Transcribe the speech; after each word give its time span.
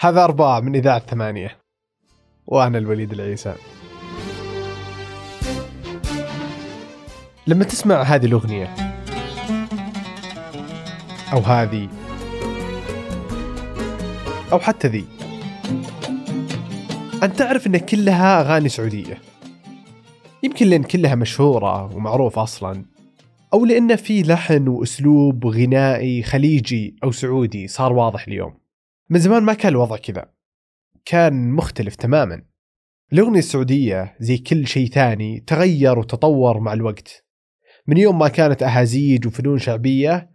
هذا 0.00 0.24
أرباع 0.24 0.60
من 0.60 0.76
إذاعة 0.76 0.98
ثمانية. 0.98 1.58
وأنا 2.46 2.78
الوليد 2.78 3.12
العيسى. 3.12 3.54
لما 7.46 7.64
تسمع 7.64 8.02
هذه 8.02 8.26
الأغنية 8.26 8.74
أو 11.32 11.38
هذه 11.38 11.88
أو 14.52 14.58
حتى 14.58 14.88
ذي 14.88 15.04
أنت 17.22 17.38
تعرف 17.38 17.66
أن 17.66 17.76
كلها 17.76 18.40
أغاني 18.40 18.68
سعودية. 18.68 19.18
يمكن 20.42 20.66
لأن 20.66 20.82
كلها 20.82 21.14
مشهورة 21.14 21.96
ومعروفة 21.96 22.42
أصلا 22.42 22.84
أو 23.52 23.64
لأن 23.64 23.96
في 23.96 24.22
لحن 24.22 24.68
وأسلوب 24.68 25.46
غنائي 25.46 26.22
خليجي 26.22 26.96
أو 27.04 27.10
سعودي 27.10 27.68
صار 27.68 27.92
واضح 27.92 28.28
اليوم. 28.28 28.67
من 29.10 29.18
زمان 29.18 29.42
ما 29.42 29.54
كان 29.54 29.72
الوضع 29.72 29.96
كذا. 29.96 30.32
كان 31.04 31.50
مختلف 31.50 31.96
تماما. 31.96 32.42
الأغنية 33.12 33.38
السعودية 33.38 34.16
زي 34.20 34.38
كل 34.38 34.66
شيء 34.66 34.88
ثاني 34.88 35.40
تغير 35.40 35.98
وتطور 35.98 36.60
مع 36.60 36.72
الوقت. 36.72 37.24
من 37.86 37.96
يوم 37.96 38.18
ما 38.18 38.28
كانت 38.28 38.62
أهازيج 38.62 39.26
وفنون 39.26 39.58
شعبية 39.58 40.30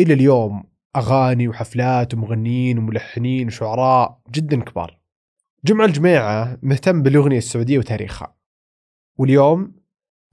إلى 0.00 0.14
اليوم 0.14 0.64
أغاني 0.96 1.48
وحفلات 1.48 2.14
ومغنيين 2.14 2.78
وملحنين 2.78 3.46
وشعراء 3.46 4.20
جدا 4.30 4.60
كبار. 4.60 5.00
جمع 5.64 5.84
الجميعة 5.84 6.58
مهتم 6.62 7.02
بالأغنية 7.02 7.38
السعودية 7.38 7.78
وتاريخها. 7.78 8.36
واليوم 9.16 9.76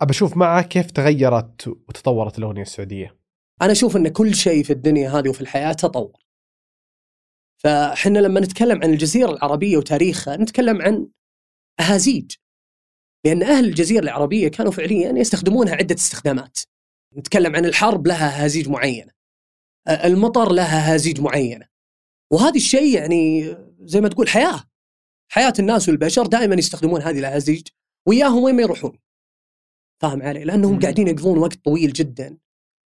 أبى 0.01 0.11
أشوف 0.11 0.37
معه 0.37 0.61
كيف 0.61 0.91
تغيرت 0.91 1.67
وتطورت 1.67 2.39
الأغنية 2.39 2.61
السعودية. 2.61 3.17
أنا 3.61 3.71
أشوف 3.71 3.97
إن 3.97 4.07
كل 4.07 4.35
شيء 4.35 4.63
في 4.63 4.73
الدنيا 4.73 5.09
هذه 5.09 5.29
وفي 5.29 5.41
الحياة 5.41 5.73
تطور. 5.73 6.24
فاحنا 7.63 8.19
لما 8.19 8.39
نتكلم 8.39 8.83
عن 8.83 8.89
الجزيرة 8.93 9.31
العربية 9.31 9.77
وتاريخها 9.77 10.37
نتكلم 10.37 10.81
عن 10.81 11.07
أهازيج. 11.79 12.31
لأن 13.25 13.43
أهل 13.43 13.65
الجزيرة 13.65 14.03
العربية 14.03 14.47
كانوا 14.47 14.71
فعليا 14.71 15.11
يستخدمونها 15.11 15.75
عدة 15.75 15.95
استخدامات. 15.95 16.59
نتكلم 17.17 17.55
عن 17.55 17.65
الحرب 17.65 18.07
لها 18.07 18.41
أهازيج 18.43 18.69
معينة. 18.69 19.11
أ- 19.89 20.05
المطر 20.05 20.51
لها 20.51 20.91
أهازيج 20.91 21.21
معينة. 21.21 21.67
وهذا 22.33 22.55
الشيء 22.55 22.95
يعني 22.95 23.55
زي 23.79 24.01
ما 24.01 24.09
تقول 24.09 24.29
حياة. 24.29 24.63
حياة 25.31 25.53
الناس 25.59 25.89
والبشر 25.89 26.25
دائما 26.27 26.55
يستخدمون 26.55 27.01
هذه 27.01 27.19
الأهازيج 27.19 27.67
وياهم 28.07 28.43
وين 28.43 28.55
ما 28.55 28.61
يروحون. 28.61 28.97
فاهم 30.01 30.21
علي؟ 30.21 30.43
لأنهم 30.43 30.73
مم. 30.73 30.79
قاعدين 30.79 31.07
يقضون 31.07 31.37
وقت 31.37 31.65
طويل 31.65 31.93
جدا 31.93 32.37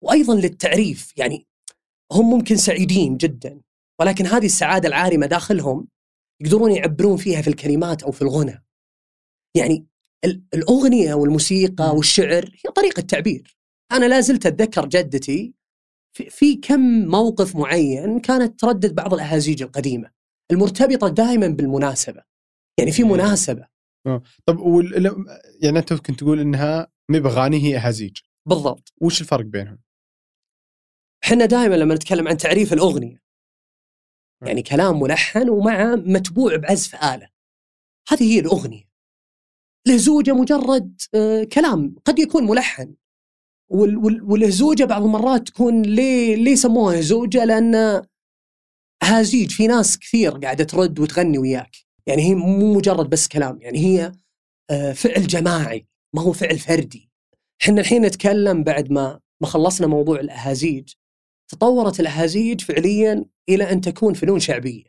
وأيضا 0.04 0.34
للتعريف 0.34 1.12
يعني 1.18 1.46
هم 2.12 2.30
ممكن 2.30 2.56
سعيدين 2.56 3.16
جدا 3.16 3.60
ولكن 4.00 4.26
هذه 4.26 4.46
السعادة 4.46 4.88
العارمة 4.88 5.26
داخلهم 5.26 5.88
يقدرون 6.42 6.72
يعبرون 6.72 7.16
فيها 7.16 7.42
في 7.42 7.48
الكلمات 7.48 8.02
أو 8.02 8.12
في 8.12 8.22
الغنى. 8.22 8.64
يعني 9.56 9.86
ال- 10.24 10.42
الأغنية 10.54 11.14
والموسيقى. 11.14 11.96
والشعر 11.96 12.44
هي 12.44 12.70
طريقة 12.76 13.00
تعبير. 13.00 13.56
أنا 13.92 14.04
لا 14.06 14.20
زلت 14.20 14.46
أتذكر 14.46 14.86
جدتي 14.86 15.54
في, 16.16 16.30
كم 16.56 16.80
موقف 17.06 17.56
معين 17.56 18.20
كانت 18.20 18.60
تردد 18.60 18.94
بعض 18.94 19.14
الأهازيج 19.14 19.62
القديمة 19.62 20.10
المرتبطة 20.52 21.08
دائما 21.08 21.48
بالمناسبة. 21.48 22.22
يعني 22.78 22.92
في 22.92 23.04
مم. 23.04 23.10
مناسبة 23.12 23.68
طب 24.46 24.58
وال... 24.58 25.26
يعني 25.62 25.78
أنت 25.78 25.92
ممكن 25.92 26.16
تقول 26.16 26.40
إنها 26.40 26.92
مي 27.10 27.20
بأغاني 27.20 27.62
هي 27.62 27.76
أهازيج 27.76 28.16
بالضبط. 28.48 28.92
وش 29.00 29.20
الفرق 29.20 29.44
بينهم؟ 29.44 29.78
إحنا 31.24 31.44
دائما 31.46 31.74
لما 31.74 31.94
نتكلم 31.94 32.28
عن 32.28 32.36
تعريف 32.36 32.72
الأغنية 32.72 33.22
يعني 34.42 34.62
كلام 34.62 35.00
ملحن 35.00 35.48
ومع 35.48 35.94
متبوع 35.94 36.56
بعزف 36.56 36.94
اله 36.94 37.28
هذه 38.08 38.34
هي 38.34 38.38
الأغنية. 38.40 38.84
الهزوجه 39.86 40.32
مجرد 40.32 41.00
آه، 41.14 41.44
كلام 41.44 41.94
قد 42.04 42.18
يكون 42.18 42.44
ملحن. 42.46 42.94
وال- 43.70 43.96
وال- 43.96 44.22
والهزوجه 44.22 44.84
بعض 44.84 45.02
المرات 45.02 45.48
تكون 45.48 45.82
ليه 45.82 46.34
ليه 46.36 46.50
يسموها 46.52 47.00
هزوجه 47.00 47.44
لأن 47.44 48.02
هازيج 49.02 49.50
في 49.50 49.66
ناس 49.66 49.98
كثير 49.98 50.38
قاعدة 50.38 50.64
ترد 50.64 50.98
وتغني 51.00 51.38
وياك. 51.38 51.76
يعني 52.06 52.22
هي 52.22 52.34
مو 52.34 52.74
مجرد 52.74 53.10
بس 53.10 53.28
كلام 53.28 53.58
يعني 53.62 53.78
هي 53.78 54.12
آه، 54.70 54.92
فعل 54.92 55.26
جماعي 55.26 55.86
ما 56.14 56.22
هو 56.22 56.32
فعل 56.32 56.58
فردي. 56.58 57.10
إحنا 57.62 57.80
الحين 57.80 58.02
نتكلم 58.02 58.64
بعد 58.64 58.90
ما 58.92 59.20
ما 59.42 59.46
خلصنا 59.48 59.86
موضوع 59.86 60.20
الاهازيج 60.20 60.92
تطورت 61.48 62.00
الأهازيج 62.00 62.60
فعليا 62.60 63.24
إلى 63.48 63.72
أن 63.72 63.80
تكون 63.80 64.14
فنون 64.14 64.40
شعبية. 64.40 64.84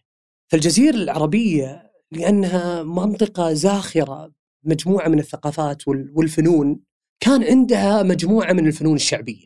فالجزيرة 0.51 0.95
العربية 0.95 1.91
لأنها 2.11 2.83
منطقة 2.83 3.53
زاخرة 3.53 4.31
مجموعة 4.63 5.07
من 5.07 5.19
الثقافات 5.19 5.87
وال- 5.87 6.11
والفنون 6.15 6.79
كان 7.19 7.43
عندها 7.43 8.03
مجموعة 8.03 8.53
من 8.53 8.67
الفنون 8.67 8.95
الشعبية. 8.95 9.45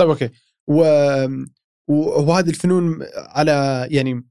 طيب 0.00 0.08
أوكي 0.08 0.30
و... 0.66 0.82
و- 1.88 2.22
وهذه 2.22 2.48
الفنون 2.48 2.98
على 3.16 3.86
يعني 3.90 4.26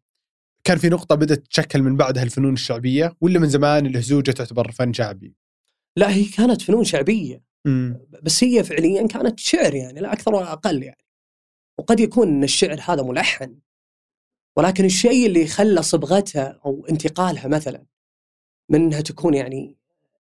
كان 0.64 0.78
في 0.78 0.90
نقطة 0.90 1.16
بدأت 1.16 1.38
تتشكل 1.40 1.82
من 1.82 1.98
بعدها 1.98 2.24
الفنون 2.24 2.54
الشعبية 2.54 3.16
ولا 3.22 3.40
من 3.40 3.50
زمان 3.50 3.86
الهزوجة 3.86 4.32
تعتبر 4.32 4.72
فن 4.72 4.94
شعبي؟ 4.94 5.36
لا 5.96 6.12
هي 6.14 6.24
كانت 6.26 6.62
فنون 6.62 6.84
شعبية 6.84 7.44
امم 7.66 8.00
بس 8.24 8.44
هي 8.44 8.64
فعليا 8.64 9.08
كانت 9.08 9.40
شعر 9.40 9.74
يعني 9.76 10.00
لا 10.00 10.14
أكثر 10.14 10.36
ولا 10.36 10.54
أقل 10.54 10.84
يعني. 10.84 11.04
وقد 11.80 12.00
يكون 12.00 12.28
إن 12.28 12.44
الشعر 12.44 12.80
هذا 12.82 13.04
ملحن 13.04 13.60
ولكن 14.58 14.86
الشيء 14.86 15.26
اللي 15.26 15.48
خلى 15.48 15.82
صبغتها 15.82 16.60
أو 16.66 16.86
انتقالها 16.90 17.48
مثلا 17.48 17.86
من 18.70 18.82
انها 18.82 19.02
تكون 19.02 19.34
يعني 19.34 19.78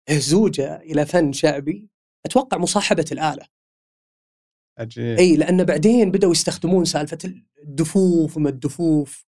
هزوجة 0.09 0.75
إلى 0.75 1.06
فن 1.06 1.34
شعبي 1.34 1.88
أتوقع 2.25 2.58
مصاحبة 2.58 3.06
الآلة. 3.12 3.46
عجيب. 4.78 5.18
إي 5.18 5.36
لأن 5.36 5.64
بعدين 5.64 6.12
بدأوا 6.12 6.31
يستخدمون 6.31 6.86
سالفة 6.86 7.34
الدفوف 7.64 8.38
وما 8.38 8.50
الدفوف 8.50 9.25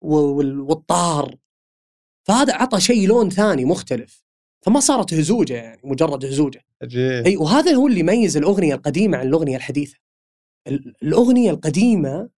والطار. 0.00 1.36
فهذا 2.28 2.54
عطى 2.54 2.80
شيء 2.80 3.08
لون 3.08 3.30
ثاني 3.30 3.64
مختلف. 3.64 4.24
فما 4.62 4.80
صارت 4.80 5.14
هزوجة 5.14 5.54
يعني 5.54 5.80
مجرد 5.84 6.24
هزوجة. 6.24 6.64
عجيب. 6.82 7.26
إي 7.26 7.36
وهذا 7.36 7.72
هو 7.72 7.86
اللي 7.86 8.00
يميز 8.00 8.36
الأغنية 8.36 8.74
القديمة 8.74 9.18
عن 9.18 9.26
الأغنية 9.26 9.56
الحديثة. 9.56 9.98
ال- 10.66 10.94
الأغنية 11.02 11.50
القديمة 11.50 12.30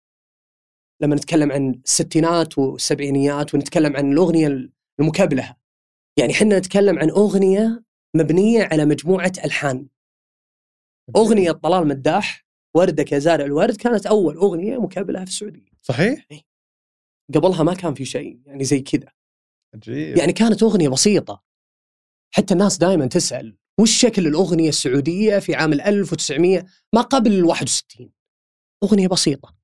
لما 1.03 1.17
نتكلم 1.17 1.53
عن 1.53 1.71
الستينات 1.85 2.59
والسبعينيات 2.59 3.55
ونتكلم 3.55 3.97
عن 3.97 4.13
الأغنية 4.13 4.71
المكبلهه 5.01 5.57
يعني 6.19 6.33
إحنا 6.33 6.59
نتكلم 6.59 6.99
عن 6.99 7.11
أغنية 7.11 7.85
مبنية 8.17 8.63
على 8.73 8.85
مجموعة 8.85 9.33
ألحان. 9.45 9.87
أغنية 11.17 11.53
طلال 11.53 11.89
مداح 11.89 12.47
وردك 12.77 13.13
يا 13.13 13.19
زارع 13.19 13.45
الورد 13.45 13.77
كانت 13.77 14.07
أول 14.07 14.37
أغنية 14.37 14.79
مكبلهه 14.79 15.25
في 15.25 15.31
السعودية. 15.31 15.71
صحيح؟ 15.83 16.27
قبلها 17.35 17.63
ما 17.63 17.75
كان 17.75 17.95
في 17.95 18.05
شيء 18.05 18.41
يعني 18.47 18.65
زي 18.65 18.81
كذا. 18.81 19.13
عجيب. 19.75 20.17
يعني 20.17 20.33
كانت 20.33 20.63
أغنية 20.63 20.89
بسيطة. 20.89 21.43
حتى 22.35 22.55
الناس 22.55 22.79
دائما 22.79 23.07
تسأل 23.07 23.57
وش 23.81 24.01
شكل 24.01 24.27
الأغنية 24.27 24.69
السعودية 24.69 25.39
في 25.39 25.55
عام 25.55 25.73
ال 25.73 25.81
1900 25.81 26.67
ما 26.95 27.01
قبل 27.01 27.33
ال 27.33 27.45
61 27.45 28.11
أغنية 28.85 29.09
بسيطة 29.09 29.55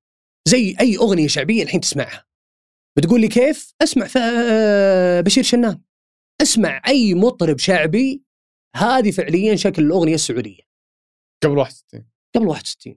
زي 0.49 0.77
أي 0.81 0.97
أغنية 0.97 1.27
شعبية 1.28 1.62
الحين 1.62 1.81
تسمعها. 1.81 2.27
بتقول 2.97 3.21
لي 3.21 3.28
كيف؟ 3.28 3.72
اسمع 3.82 4.06
ف- 4.06 4.19
بشير 5.25 5.43
شنان. 5.44 5.81
اسمع 6.43 6.82
أي 6.87 7.15
مطرب 7.15 7.59
شعبي 7.59 8.22
هذه 8.77 9.10
فعليا 9.10 9.56
شكل 9.56 9.82
الأغنية 9.82 10.15
السعودية. 10.15 10.60
قبل 11.44 11.59
61 11.59 12.06
قبل 12.37 12.47
61 12.47 12.97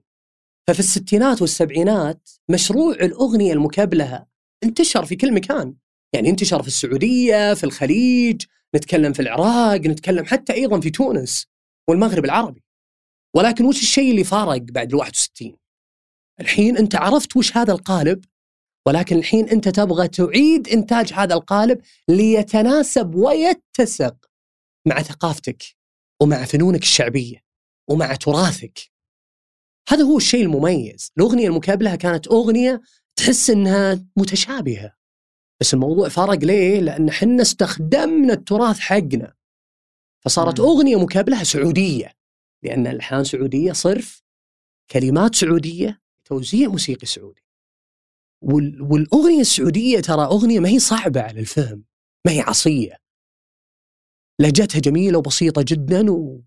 ففي 0.68 0.80
الستينات 0.80 1.42
والسبعينات 1.42 2.30
مشروع 2.50 2.94
الأغنية 2.96 3.54
المكبلهه 3.54 4.28
انتشر 4.64 5.06
في 5.06 5.16
كل 5.16 5.34
مكان. 5.34 5.76
يعني 6.16 6.30
انتشر 6.30 6.62
في 6.62 6.68
السعودية 6.68 7.54
في 7.54 7.64
الخليج 7.64 8.42
نتكلم 8.76 9.14
في 9.14 9.22
العراق 9.22 9.82
نتكلم 9.82 10.26
حتى 10.26 10.54
أيضا 10.54 10.80
في 10.80 10.90
تونس 10.90 11.48
والمغرب 11.90 12.26
العربي. 12.26 12.64
ولكن 13.36 13.66
وش 13.66 13.82
الشيء 13.82 14.12
اللي 14.12 14.24
فارق 14.24 14.62
بعد 14.62 14.90
ال 14.90 14.96
61 14.96 15.56
الحين 16.40 16.78
أنت 16.78 16.96
عرفت 16.96 17.38
وش 17.38 17.58
هذا 17.58 17.74
القالب 17.74 18.26
ولكن 18.88 19.18
الحين 19.18 19.50
أنت 19.50 19.70
تبغى 19.70 20.08
تعيد 20.08 20.68
إنتاج 20.68 21.14
هذا 21.14 21.34
القالب 21.34 21.82
ليتناسب 22.10 23.16
ويتسق 23.16 24.16
مع 24.88 25.02
ثقافتك 25.02 25.64
ومع 26.22 26.46
فنونك 26.46 26.82
الشعبية 26.82 27.44
ومع 27.90 28.16
تراثك. 28.16 28.80
هذا 29.90 30.04
هو 30.04 30.18
الشيء 30.18 30.42
المميز. 30.42 31.12
الأغنية 31.18 31.48
المكابلة 31.48 31.96
كانت 31.96 32.28
أغنية 32.28 32.82
تحس 33.16 33.50
أنها 33.50 34.06
متشابهة. 34.18 34.94
بس 35.60 35.74
الموضوع 35.74 36.10
فرق 36.10 36.40
ليه؟ 36.44 36.80
لأن 36.80 37.12
حنا 37.12 37.42
استخدمنا 37.42 38.34
التراث 38.34 38.80
حقنا 38.80 39.34
فصارت 40.26 40.62
مم. 40.62 40.66
أغنية 40.68 41.00
مكابلة 41.00 41.44
سعودية 41.44 42.14
لأن 42.64 42.88
الألحان 42.88 43.24
سعودية 43.24 43.72
صرف 43.72 44.24
كلمات 44.92 45.36
سعودية 45.36 46.02
توزيع 46.26 46.70
موسيقي 46.70 47.08
سعودي 47.08 47.44
وال... 48.42 48.82
والأغنية 48.82 49.42
السعودية 49.42 50.00
ترى 50.00 50.26
أغنية 50.26 50.60
ما 50.60 50.70
هي 50.70 50.80
صعبة 50.80 51.22
على 51.22 51.40
الفهم 51.40 51.84
ما 52.26 52.32
هي 52.32 52.40
عصية 52.40 52.98
لهجتها 54.40 54.80
جميلة 54.80 55.18
وبسيطة 55.18 55.66
جدا 55.68 56.12
و... 56.12 56.42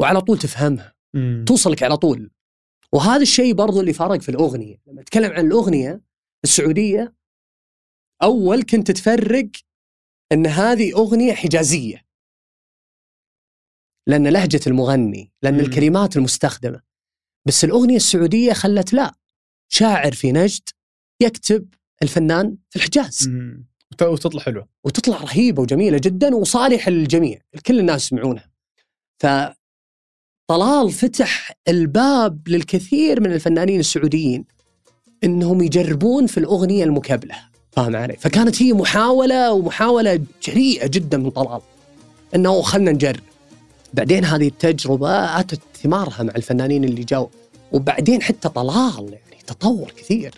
وعلى 0.00 0.20
طول 0.20 0.38
تفهمها 0.38 0.94
مم. 1.14 1.44
توصلك 1.48 1.82
على 1.82 1.96
طول 1.96 2.30
وهذا 2.92 3.22
الشيء 3.22 3.54
برضو 3.54 3.80
اللي 3.80 3.92
فرق 3.92 4.20
في 4.20 4.28
الأغنية 4.28 4.76
لما 4.86 5.00
أتكلم 5.00 5.32
عن 5.32 5.46
الأغنية 5.46 6.00
السعودية 6.44 7.14
أول 8.22 8.62
كنت 8.62 8.90
تفرق 8.90 9.48
إن 10.32 10.46
هذه 10.46 10.92
أغنية 10.92 11.34
حجازية. 11.34 12.04
لأن 14.06 14.26
لهجة 14.28 14.60
المغني 14.66 15.32
لأن 15.42 15.54
مم. 15.54 15.60
الكلمات 15.60 16.16
المستخدمة. 16.16 16.80
بس 17.46 17.64
الأغنية 17.64 17.96
السعودية 17.96 18.52
خلت 18.52 18.92
لا 18.92 19.14
شاعر 19.72 20.12
في 20.12 20.32
نجد 20.32 20.68
يكتب 21.22 21.74
الفنان 22.02 22.56
في 22.70 22.76
الحجاز. 22.76 23.28
مم. 23.28 23.66
وت- 23.92 24.02
وتطلع 24.02 24.40
حلوة. 24.42 24.68
وتطلع 24.84 25.16
رهيبة 25.16 25.62
وجميلة 25.62 25.98
جدا 26.02 26.34
وصالحه 26.34 26.90
للجميع 26.90 27.40
كل 27.66 27.80
الناس 27.80 28.04
يسمعونها. 28.04 28.50
ف 29.22 29.26
طلال 30.50 30.92
فتح 30.92 31.52
الباب 31.68 32.48
للكثير 32.48 33.20
من 33.20 33.32
الفنانين 33.32 33.80
السعوديين 33.80 34.44
إنهم 35.24 35.62
يجربون 35.62 36.26
في 36.26 36.38
الأغنية 36.38 36.84
المكابلة. 36.84 37.53
فاهم 37.76 37.96
علي؟ 37.96 38.16
فكانت 38.16 38.62
هي 38.62 38.72
محاولة 38.72 39.52
ومحاولة 39.52 40.20
جريئة 40.42 40.86
جدا 40.86 41.18
من 41.18 41.30
طلال. 41.30 41.60
إنه 42.34 42.62
خلنا 42.62 42.92
نجرب. 42.92 43.20
بعدين 43.94 44.24
هذه 44.24 44.48
التجربة 44.48 45.40
أتت 45.40 45.60
ثمارها 45.82 46.22
مع 46.22 46.32
الفنانين 46.36 46.84
اللي 46.84 47.04
جو 47.04 47.28
وبعدين 47.72 48.22
حتى 48.22 48.48
طلال 48.48 49.08
يعني 49.12 49.42
تطور 49.46 49.92
كثير 49.96 50.34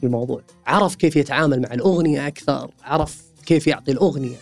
في 0.00 0.06
الموضوع. 0.06 0.40
عرف 0.66 0.94
كيف 0.94 1.16
يتعامل 1.16 1.62
مع 1.62 1.74
الأغنية 1.74 2.26
أكثر 2.26 2.70
عرف 2.82 3.22
كيف 3.46 3.66
يعطي 3.66 3.92
الأغنية. 3.92 4.36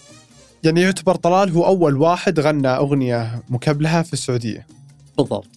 يعني 0.64 0.80
يعتبر 0.80 1.14
طلال 1.14 1.52
هو 1.52 1.66
أول 1.66 1.96
واحد 1.96 2.40
غنى 2.40 2.68
أغنية 2.68 3.42
مكبلها 3.48 4.02
في 4.02 4.12
السعودية. 4.12 4.66
بالضبط. 5.18 5.48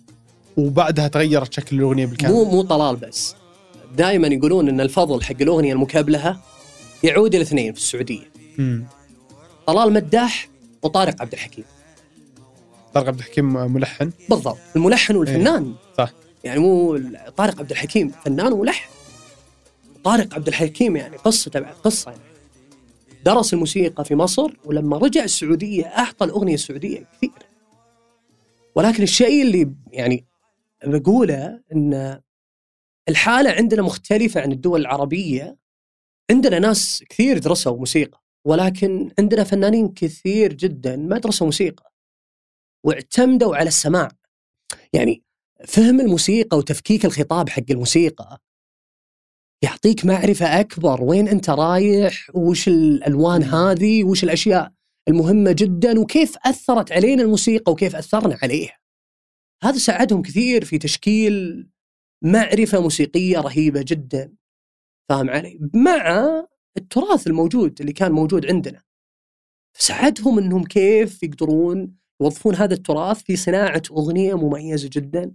وبعدها 0.57 1.07
تغيرت 1.07 1.53
شكل 1.53 1.75
الأغنية 1.75 2.05
بالكامل. 2.05 2.33
مو 2.33 2.43
مو 2.43 2.61
طلال 2.61 2.95
بس. 2.95 3.35
دائما 3.95 4.27
يقولون 4.27 4.69
إن 4.69 4.81
الفضل 4.81 5.23
حق 5.23 5.41
الأغنية 5.41 5.73
المكابلها 5.73 6.41
يعود 7.03 7.35
إلى 7.35 7.43
اثنين 7.43 7.73
في 7.73 7.79
السعودية. 7.79 8.31
مم. 8.57 8.85
طلال 9.67 9.93
مداح 9.93 10.49
وطارق 10.83 11.21
عبد 11.21 11.33
الحكيم. 11.33 11.65
طارق 12.93 13.07
عبد 13.07 13.19
الحكيم 13.19 13.73
ملحن؟ 13.73 14.11
بالضبط 14.29 14.57
الملحن 14.75 15.15
والفنان. 15.15 15.73
صح. 15.97 16.13
يعني 16.43 16.59
مو 16.59 17.01
طارق 17.37 17.59
عبد 17.59 17.71
الحكيم 17.71 18.11
فنان 18.25 18.53
وملحن. 18.53 18.89
طارق 20.03 20.35
عبد 20.35 20.47
الحكيم 20.47 20.95
يعني 20.95 21.17
قصة 21.17 21.51
بعد 21.51 21.73
قصة 21.83 22.11
يعني. 22.11 22.23
درس 23.25 23.53
الموسيقى 23.53 24.05
في 24.05 24.15
مصر 24.15 24.51
ولما 24.65 24.97
رجع 24.97 25.23
السعودية 25.23 25.85
أعطى 25.85 26.25
الأغنية 26.25 26.53
السعودية 26.53 27.07
كثير. 27.17 27.31
ولكن 28.75 29.03
الشيء 29.03 29.41
اللي 29.41 29.71
يعني 29.91 30.25
بقوله 30.85 31.59
أن 31.73 32.19
الحالة 33.09 33.51
عندنا 33.51 33.81
مختلفة 33.81 34.41
عن 34.41 34.51
الدول 34.51 34.81
العربية. 34.81 35.57
عندنا 36.31 36.59
ناس 36.59 37.03
كثير 37.09 37.37
درسوا 37.37 37.77
موسيقى 37.77 38.23
ولكن 38.45 39.11
عندنا 39.19 39.43
فنانين 39.43 39.93
كثير 39.93 40.53
جدا 40.53 40.95
ما 40.95 41.17
درسوا 41.17 41.47
موسيقى 41.47 41.93
واعتمدوا 42.85 43.55
على 43.55 43.67
السماع. 43.67 44.11
يعني 44.93 45.23
فهم 45.67 45.99
الموسيقى 45.99 46.57
وتفكيك 46.57 47.05
الخطاب 47.05 47.49
حق 47.49 47.63
الموسيقى 47.69 48.41
يعطيك 49.63 50.05
معرفة 50.05 50.59
أكبر 50.59 51.03
وين 51.03 51.27
أنت 51.27 51.49
رايح 51.49 52.31
وش 52.35 52.67
الألوان 52.67 53.43
هذه 53.43 54.03
وش 54.03 54.23
الأشياء 54.23 54.71
المهمة 55.07 55.51
جدا 55.51 55.99
وكيف 55.99 56.37
أثرت 56.45 56.91
علينا 56.91 57.23
الموسيقى 57.23 57.71
وكيف 57.71 57.95
أثرنا 57.95 58.37
عليها. 58.41 58.79
هذا 59.63 59.77
ساعدهم 59.77 60.21
كثير 60.21 60.65
في 60.65 60.77
تشكيل 60.77 61.67
معرفة 62.23 62.81
موسيقية 62.81 63.39
رهيبة 63.39 63.85
جدا. 63.87 64.35
فاهم 65.09 65.29
علي؟ 65.29 65.59
مع 65.73 66.23
التراث 66.77 67.27
الموجود 67.27 67.79
اللي 67.81 67.93
كان 67.93 68.11
موجود 68.11 68.45
عندنا. 68.45 68.83
ساعدهم 69.77 70.39
إنهم 70.39 70.63
كيف 70.63 71.23
يقدرون 71.23 71.97
يوظفون 72.21 72.55
هذا 72.55 72.73
التراث 72.73 73.23
في 73.23 73.35
صناعة 73.35 73.81
أغنية 73.91 74.33
مميزة 74.33 74.89
جدا. 74.93 75.31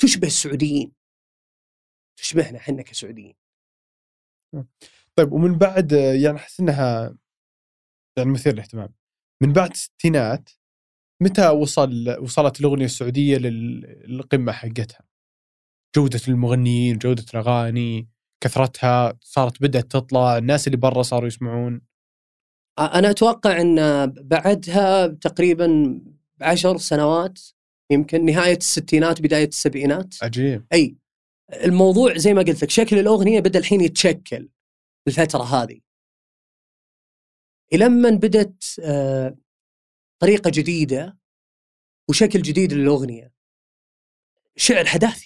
تشبه 0.00 0.26
السعوديين. 0.26 0.92
تشبهنا 2.18 2.58
إحنا 2.58 2.82
كسعوديين. 2.82 3.34
طيب 5.16 5.32
ومن 5.32 5.58
بعد 5.58 5.92
يعني 5.92 6.36
أحس 6.36 6.60
إنها 6.60 7.16
يعني 8.18 8.30
مثير 8.30 8.52
للاهتمام. 8.52 8.94
من 9.42 9.52
بعد 9.52 9.70
الستينات 9.70 10.50
متى 11.22 11.48
وصل 11.48 12.18
وصلت 12.22 12.60
الأغنية 12.60 12.84
السعودية 12.84 13.36
لل- 13.36 14.10
للقمة 14.10 14.52
حقتها؟ 14.52 15.06
جودة 15.96 16.20
المغنيين، 16.28 16.98
جودة 16.98 17.24
الأغاني، 17.34 18.08
كثرتها 18.40 19.18
صارت 19.20 19.62
بدأت 19.62 19.92
تطلع، 19.92 20.38
الناس 20.38 20.66
اللي 20.66 20.76
برا 20.76 21.02
صاروا 21.02 21.26
يسمعون. 21.26 21.80
أنا 22.78 23.10
أتوقع 23.10 23.60
إن 23.60 24.06
بعدها 24.06 25.06
تقريبا 25.06 26.00
عشر 26.40 26.76
سنوات 26.76 27.40
يمكن 27.90 28.24
نهاية 28.24 28.56
الستينات 28.56 29.20
بداية 29.20 29.48
السبعينات. 29.48 30.14
عجيب. 30.22 30.66
أي 30.72 30.96
الموضوع 31.52 32.16
زي 32.16 32.34
ما 32.34 32.42
قلت 32.42 32.62
لك 32.62 32.70
شكل 32.70 32.98
الأغنية 32.98 33.40
بدأ 33.40 33.58
الحين 33.58 33.80
يتشكل 33.80 34.48
الفترة 35.08 35.42
هذه. 35.42 35.80
لما 37.72 38.10
بدت 38.10 38.80
آه، 38.82 39.36
طريقة 40.18 40.50
جديدة 40.54 41.18
وشكل 42.08 42.42
جديد 42.42 42.72
للأغنية. 42.72 43.32
شعر 44.56 44.84
حداثي. 44.84 45.23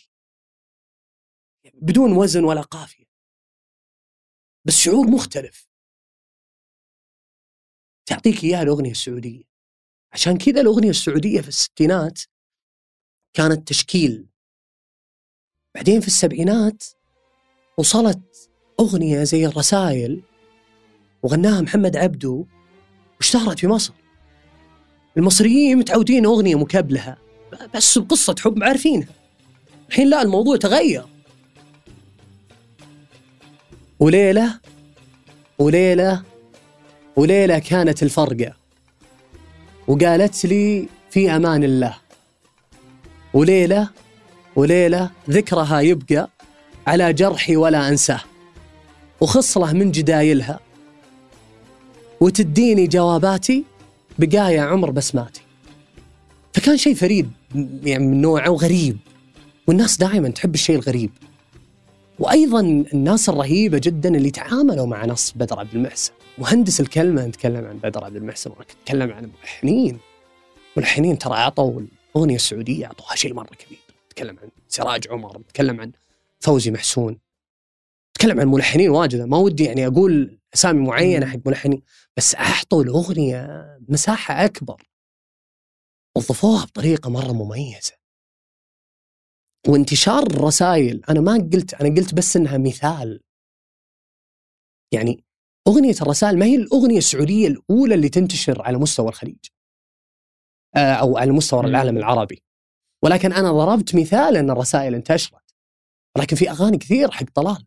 بدون 1.82 2.12
وزن 2.12 2.44
ولا 2.44 2.60
قافية. 2.60 3.04
بس 4.64 4.75
شعور 4.75 5.06
مختلف. 5.06 5.69
تعطيك 8.06 8.44
إياها 8.44 8.62
الأغنية 8.62 8.90
السعودية. 8.90 9.44
عشان 10.12 10.38
كذا 10.38 10.60
الأغنية 10.60 10.90
السعودية 10.90 11.40
في 11.40 11.48
الستينات 11.48 12.20
كانت 13.36 13.69
تشكيل. 13.69 14.26
بعدين 15.75 16.00
في 16.00 16.06
السبعينات 16.06 16.84
وصلت 17.78 18.50
أغنية 18.81 19.24
زي 19.24 19.46
الرسائل 19.46 20.22
وغناها 21.22 21.60
محمد 21.60 21.96
عبدو 21.96 22.46
واشتهرت 23.17 23.58
في 23.58 23.67
مصر. 23.67 23.93
المصريين 25.17 25.79
متعودين 25.79 26.26
أغنية 26.26 26.55
مكبلها 26.55 27.19
بس 27.74 27.98
بقصة 27.98 28.34
حب 28.38 28.62
عارفينها. 28.62 29.14
الحين 29.88 30.10
لا 30.10 30.22
الموضوع 30.22 30.56
تغير. 30.56 31.18
وليلة 34.00 34.60
وليلة 35.58 36.22
وليلة 37.17 37.58
كانت 37.58 38.02
الفرقة 38.02 38.52
وقالت 39.88 40.44
لي 40.46 40.88
في 41.10 41.31
أمان 41.36 41.64
الله. 41.64 41.94
وليلة 43.34 43.88
وليلة 44.56 45.10
ذكرها 45.31 45.81
يبقى 45.81 46.31
على 46.86 47.12
جرحي 47.12 47.56
ولا 47.56 47.88
أنساه. 47.88 48.20
وخصله 49.20 49.72
من 49.72 49.90
جدايلها. 49.90 50.60
وتديني 52.20 52.86
جواباتي 52.86 53.64
بقايا 54.19 54.62
عمر 54.62 54.90
بسماتي. 54.90 55.40
فكان 56.55 56.76
شيء 56.76 56.94
فريد 56.94 57.31
يعني 57.82 58.06
من 58.06 58.20
نوعه 58.20 58.50
وغريب 58.50 58.98
والناس 59.67 59.96
دائما 59.96 60.28
تحب 60.28 60.55
الشيء 60.55 60.76
الغريب. 60.76 61.10
وأيضا 62.19 62.60
الناس 62.60 63.29
الرهيبة 63.29 63.79
جدا 63.79 64.17
اللي 64.17 64.31
تعاملوا 64.31 64.87
مع 64.87 65.06
نص 65.06 65.32
بدر 65.32 65.60
عبد 65.60 65.75
المحسن. 65.75 66.13
مهندس 66.39 66.81
الكلمة 66.81 67.27
نتكلم 67.27 67.65
عن 67.65 67.79
بدر 67.79 68.05
عبد 68.05 68.17
المحسن 68.17 68.51
نتكلم 68.81 69.13
عن 69.13 69.25
الملحنين 69.25 69.98
ملحنين 70.77 71.19
ترى 71.19 71.34
أعطوا 71.34 71.81
الأغنية 72.15 72.34
السعودية 72.37 72.87
أعطوها 72.87 73.15
شيء 73.15 73.34
مرة 73.34 73.55
كبير. 73.55 73.79
نتكلم 74.06 74.39
عن 74.43 74.48
سراج 74.69 75.08
عمر 75.10 75.39
نتكلم 75.39 75.81
عن 75.81 75.93
فوزي 76.41 76.70
محسون. 76.70 77.19
نتكلم 78.10 78.41
عن 78.41 78.48
ملحنين 78.48 78.91
واجد. 78.91 79.20
ما 79.20 79.37
ودي 79.37 79.65
يعني 79.65 79.87
أقول 79.87 80.39
أسامي 80.55 80.87
معينة 80.87 81.27
حق 81.27 81.39
ملحنين 81.46 81.82
بس 82.17 82.34
أعطوا 82.34 82.82
الأغنية 82.82 83.65
مساحة 83.89 84.44
أكبر. 84.44 84.82
وظفوها 86.17 86.65
بطريقة 86.65 87.10
مرة 87.10 87.32
مميزة. 87.32 87.93
وانتشار 89.69 90.22
الرسائل 90.22 91.05
أنا 91.10 91.20
ما 91.20 91.32
قلت 91.53 91.75
أنا 91.75 91.94
قلت 91.96 92.15
بس 92.15 92.37
إنها 92.37 92.58
مثال. 92.58 93.20
يعني 94.94 95.25
أغنية 95.69 95.94
الرسائل 96.03 96.39
ما 96.39 96.46
هي 96.46 96.56
الأغنية 96.56 96.98
السعودية 96.98 97.48
الأولى 97.48 97.94
اللي 97.94 98.08
تنتشر 98.08 98.63
على 98.63 98.79
مستوى 98.79 99.08
الخليج. 99.08 99.46
آه، 100.77 100.94
أو 100.94 101.19
على 101.19 101.32
مستوى. 101.32 101.60
العالم 101.60 101.96
العربي. 101.96 102.43
ولكن 103.05 103.32
أنا 103.32 103.53
ضربت 103.53 103.94
مثال 103.94 104.37
إن 104.37 104.51
الرسائل 104.51 104.94
انتشرت. 104.94 105.55
ولكن 106.17 106.37
في 106.37 106.51
أغاني 106.51 106.79
كثير 106.79 107.10
حق 107.10 107.27
طلال. 107.34 107.67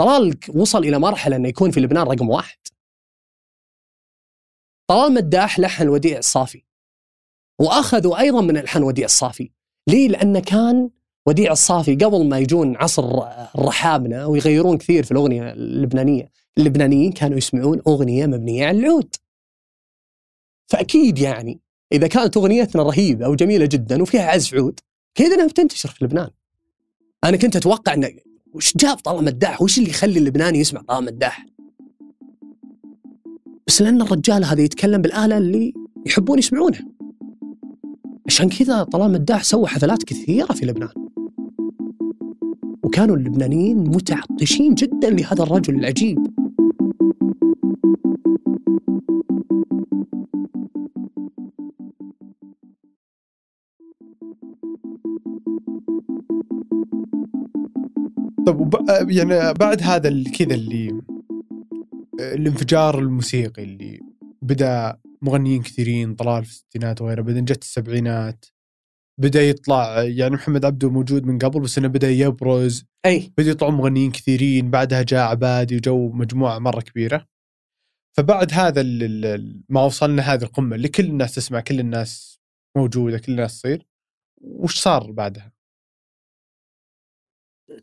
طلال 0.00 0.38
وصل 0.54 0.78
إلى 0.78 0.98
مرحلة 0.98 1.36
إنه 1.36 1.48
يكون 1.48 1.70
في 1.70 1.80
لبنان 1.80 2.06
رقم 2.06 2.28
واحد. 2.28 2.58
طلال 4.90 5.14
مداح 5.14 5.58
لحن 5.58 5.88
وديع 5.88 6.18
الصافي. 6.18 6.64
وأخذوا 7.60 8.20
أيضا 8.20 8.40
من 8.40 8.56
الحان 8.56 8.82
وديع 8.82 9.04
الصافي. 9.04 9.50
ليه؟ 9.88 10.08
لأنه 10.08 10.40
كان 10.40 10.90
وديع 11.26 11.52
الصافي 11.52 11.94
قبل 11.94 12.28
ما 12.28 12.38
يجون 12.38 12.76
عصر 12.76 13.22
الرحابنه 13.58 14.26
ويغيرون 14.26 14.78
كثير 14.78 15.04
في 15.04 15.10
الأغنية 15.10 15.52
اللبنانية، 15.52 16.30
اللبنانيين 16.58 17.12
كانوا 17.12 17.38
يسمعون 17.38 17.82
أغنية 17.86 18.26
مبنية 18.26 18.66
على 18.66 18.78
العود. 18.78 19.14
فأكيد 20.66 21.18
يعني 21.18 21.60
إذا 21.92 22.06
كانت 22.06 22.36
أغنيتنا 22.36 22.82
رهيبة 22.82 23.28
وجميلة 23.28 23.66
جدا 23.66 24.02
وفيها 24.02 24.30
عزف 24.30 24.54
عود، 24.54 24.80
كذا 25.14 25.34
إنها 25.34 25.46
بتنتشر 25.46 25.88
في 25.88 26.04
لبنان. 26.04 26.30
أنا 27.24 27.36
كنت 27.36 27.56
أتوقع 27.56 27.94
انه 27.94 28.08
وش 28.54 28.76
جاب 28.76 28.96
طلال 28.96 29.24
مداح؟ 29.24 29.62
وش 29.62 29.78
اللي 29.78 29.90
يخلي 29.90 30.18
اللبناني 30.18 30.58
يسمع 30.58 30.82
طلال 30.82 31.04
مداح؟ 31.04 31.46
بس 33.66 33.82
لأن 33.82 34.02
الرجال 34.02 34.44
هذا 34.44 34.62
يتكلم 34.62 35.02
بالآلة 35.02 35.38
اللي 35.38 35.74
يحبون 36.06 36.38
يسمعونها. 36.38 36.86
عشان 38.26 38.48
كذا 38.48 38.82
طلال 38.82 39.12
مداح 39.12 39.44
سوى 39.44 39.66
حفلات 39.66 40.04
كثيرة 40.04 40.52
في 40.52 40.66
لبنان. 40.66 41.05
وكانوا 42.86 43.16
اللبنانيين 43.16 43.78
متعطشين 43.78 44.74
جدا 44.74 45.10
لهذا 45.10 45.42
الرجل 45.42 45.74
العجيب. 45.74 46.18
طب 58.46 58.60
وب... 58.60 58.74
يعني 59.08 59.54
بعد 59.54 59.82
هذا 59.82 60.22
كذا 60.38 60.54
اللي 60.54 61.02
الانفجار 62.20 62.98
الموسيقي 62.98 63.62
اللي 63.64 64.00
بدأ 64.42 64.98
مغنيين 65.22 65.62
كثيرين 65.62 66.14
طلال 66.14 66.44
في 66.44 66.50
الستينات 66.50 67.02
وغيره 67.02 67.22
بعدين 67.22 67.44
جت 67.44 67.62
السبعينات 67.62 68.44
بدأ 69.18 69.42
يطلع 69.42 70.02
يعني 70.02 70.34
محمد 70.34 70.64
عبده 70.64 70.90
موجود 70.90 71.24
من 71.24 71.38
قبل 71.38 71.60
بس 71.60 71.78
إنه 71.78 71.88
بدأ 71.88 72.10
يبرز 72.10 72.84
أي 73.06 73.32
بدأ 73.38 73.50
يطلعون 73.50 73.74
مغنيين 73.74 74.12
كثيرين 74.12 74.70
بعدها 74.70 75.02
جاء 75.02 75.28
عبادي 75.30 75.76
وجو 75.76 76.08
مجموعة 76.12 76.58
مرة 76.58 76.80
كبيرة 76.80 77.26
فبعد 78.16 78.52
هذا 78.52 78.82
ما 79.68 79.84
وصلنا 79.84 80.22
هذه 80.22 80.42
القمة 80.42 80.76
اللي 80.76 80.88
كل 80.88 81.04
الناس 81.04 81.34
تسمع 81.34 81.60
كل 81.60 81.80
الناس 81.80 82.40
موجودة 82.76 83.18
كل 83.18 83.32
الناس 83.32 83.58
تصير 83.60 83.86
وش 84.40 84.80
صار 84.80 85.10
بعدها؟ 85.12 85.52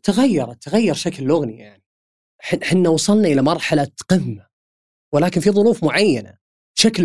تغيرت 0.02 0.62
تغير 0.62 0.94
شكل 0.94 1.24
الأغنية 1.24 1.62
يعني. 1.64 1.84
ح- 2.40 2.64
حنا 2.64 2.88
وصلنا 2.88 3.28
إلى 3.28 3.42
مرحلة 3.42 3.90
قمة 4.08 4.46
ولكن 5.14 5.40
في 5.40 5.50
ظروف 5.50 5.84
معينة 5.84 6.38
شكل 6.78 7.02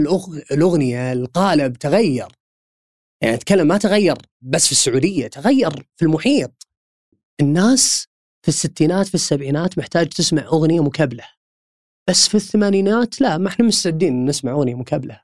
الأغنية 0.51 1.13
القالب 1.13 1.73
تغير. 1.77 2.27
يعني 3.21 3.35
أتكلم 3.35 3.67
ما 3.67 3.77
تغير 3.77 4.17
بس 4.41 4.65
في 4.65 4.71
السعودية 4.71 5.27
تغير 5.27 5.87
في 5.95 6.05
المحيط. 6.05 6.67
الناس 7.41 8.07
في 8.41 8.47
الستينات 8.47 9.07
في 9.07 9.15
السبعينات 9.15 9.77
محتاج 9.77 10.09
تسمع 10.09 10.41
أغنية 10.41 10.83
مكبلة. 10.83 11.23
بس 12.09 12.27
في 12.27 12.35
الثمانينات 12.35 13.21
لا 13.21 13.37
ما 13.37 13.47
إحنا 13.47 13.65
مستعدين 13.65 14.25
نسمع 14.25 14.51
أغنية 14.51 14.75
مكبلة. 14.75 15.21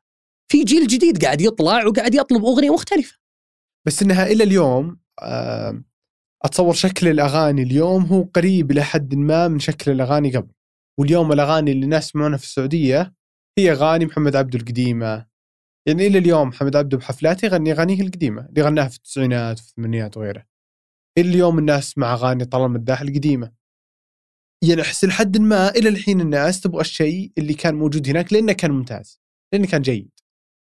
في 0.52 0.64
جيل 0.64 0.88
جديد 0.88 1.24
قاعد 1.26 1.42
يطلع 1.42 1.86
وقاعد 1.86 2.16
يطلب 2.16 2.46
أغنية 2.46 2.70
مختلفة. 2.70 3.18
بس 3.88 4.04
إنها 4.04 4.28
إلى 4.28 4.44
اليوم 4.44 5.00
آه، 5.22 5.84
أتصور 6.46 6.74
شكل 6.74 7.08
الأغاني 7.08 7.62
اليوم 7.62 8.04
هو 8.04 8.24
قريب 8.24 8.72
إلى 8.72 8.84
حد 8.84 9.16
ما 9.16 9.48
من 9.48 9.60
شكل 9.60 9.92
الأغاني 9.92 10.38
قبل 10.38 10.54
واليوم 11.00 11.32
الأغاني 11.32 11.72
اللي 11.72 11.84
الناس 11.86 12.06
يسمعونها 12.08 12.38
في 12.38 12.44
السعودية 12.44 13.14
هي 13.58 13.72
أغاني 13.72 14.06
محمد 14.06 14.36
عبده 14.36 14.60
القديمة 14.60 15.26
يعني 15.88 16.08
إلى 16.08 16.18
اليوم 16.18 16.48
محمد 16.48 16.76
عبده 16.76 16.98
بحفلاته 16.98 17.46
يغني 17.46 17.72
أغانيه 17.72 18.02
القديمة 18.02 18.46
اللي 18.46 18.62
غناها 18.62 18.88
في 18.88 18.98
التسعينات 18.98 19.60
وفي 19.60 19.70
الثمانينات 19.70 20.18
وغيره 20.18 20.46
إلى 21.18 21.30
اليوم 21.30 21.60
الناس 21.60 21.98
مع 21.98 22.14
أغاني 22.14 22.46
طلال 22.46 22.72
مداح 22.72 23.02
القديمة 23.02 23.54
يعني 24.64 24.82
أحس 24.82 25.06
لحد 25.06 25.38
ما 25.38 25.70
إلى 25.70 25.90
الحين 25.90 26.22
الناس 26.22 26.62
تبغى 26.62 26.82
الشيء 26.82 27.32
اللي 27.38 27.54
كان 27.54 27.76
موجود 27.76 28.10
هناك 28.10 28.34
لأنه 28.34 28.54
كان 28.54 28.72
ممتاز 28.72 29.22
لأنه 29.54 29.68
كان 29.68 29.82
جيد 29.82 30.12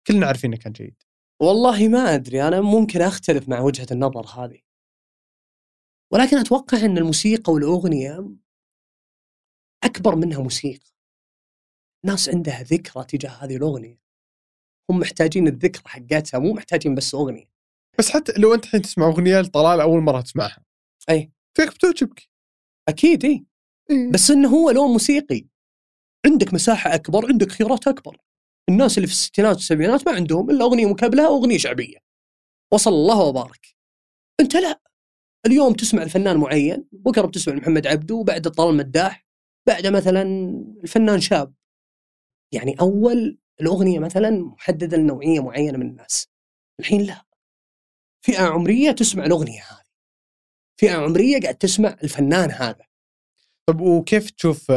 كلنا 0.08 0.28
عارفين 0.28 0.54
إنه 0.54 0.62
كان 0.62 0.72
جيد 0.72 1.04
والله 1.42 1.88
ما 1.88 2.16
أدري 2.16 2.48
أنا 2.48 2.62
ممكن 2.62 3.02
أختلف 3.02 3.50
مع 3.50 3.60
وجهة 3.60 3.88
النظر 3.92 4.26
هذه. 4.26 4.62
ولكن 6.14 6.38
أتوقع 6.38 6.78
إن 6.78 6.98
الموسيقى 6.98 7.54
والأغنية 7.54 8.30
أكبر 9.84 10.16
منها 10.16 10.40
موسيقى. 10.44 10.92
ناس 12.06 12.30
عندها 12.30 12.64
ذكرى 12.64 13.04
تجاه 13.04 13.30
هذه 13.30 13.56
الأغنية. 13.56 14.00
هم 14.90 15.00
محتاجين 15.00 15.48
الذكرى 15.48 15.84
حقتها 15.86 16.40
مو 16.40 16.54
محتاجين 16.54 16.96
بس 16.96 17.16
أغنية. 17.16 17.50
بس 18.00 18.10
حتى 18.10 18.34
لو 18.38 18.54
أنت 18.54 18.66
الحين 18.66 18.82
تسمع 18.82 19.08
أغنية 19.08 19.42
لطلال 19.42 19.82
أول 19.82 20.02
مرة 20.02 20.22
تسمعها 20.22 20.64
أي. 21.10 21.32
فيك 21.58 21.70
بتعجبك 21.70 22.30
أكيد 22.90 23.26
إي 23.26 23.46
بس 24.12 24.32
إنه 24.32 24.50
هو 24.50 24.70
لون 24.70 24.92
موسيقي. 24.92 25.46
عندك 26.26 26.54
مساحة 26.54 26.96
أكبر، 26.96 27.26
عندك 27.28 27.52
خيارات 27.52 27.88
أكبر. 27.88 28.18
الناس 28.70 28.98
اللي 28.98 29.08
في 29.08 29.14
الستينات 29.14 29.56
والسبعينات 29.56 30.08
ما 30.08 30.16
عندهم 30.16 30.50
إلا 30.50 30.66
أغنية 30.66 30.86
مكبله 30.86 31.28
أو 31.28 31.36
أغنية 31.36 31.58
شعبية. 31.58 31.98
وصل 32.74 32.94
الله 32.94 33.20
وبارك. 33.24 33.76
أنت 34.40 34.56
لا. 34.56 34.82
اليوم 35.46 35.74
تسمع 35.74 36.04
الفنان 36.04 36.38
معين، 36.38 36.86
بكره 36.92 37.28
بتسمع 37.28 37.56
محمد 37.56 37.88
عبده 37.88 38.16
وبعد 38.16 38.42
طلال 38.42 38.78
مداح، 38.78 39.26
بعد 39.68 39.88
مثلا 39.88 40.22
الفنان 40.84 41.22
شاب. 41.22 41.54
يعني 42.54 42.76
أول 42.82 43.38
الأغنية 43.62 44.00
مثلا 44.00 44.30
محددة 44.30 44.98
لنوعية 44.98 45.40
معينة 45.40 45.78
من 45.78 45.90
الناس. 45.90 46.28
الحين 46.80 47.02
لا. 47.02 47.26
فئة 48.26 48.42
عمرية 48.42 48.92
تسمع 48.92 49.26
الأغنية 49.26 49.62
هذه. 49.62 49.90
فئة 50.80 50.92
عمرية 50.92 51.40
قاعد 51.40 51.56
تسمع 51.56 51.98
الفنان 52.04 52.52
هذا. 52.52 52.86
طب 53.70 53.82
وكيف 53.82 54.30
تشوف 54.30 54.72